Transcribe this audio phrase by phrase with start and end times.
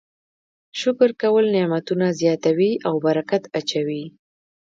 [0.81, 4.03] شکر کول نعمتونه زیاتوي او برکت اچوي.